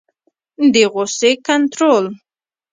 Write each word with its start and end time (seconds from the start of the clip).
د 0.73 0.75
غصې 0.93 1.31
کنټرول 1.45 2.05